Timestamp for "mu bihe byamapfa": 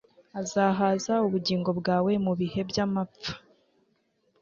2.25-3.31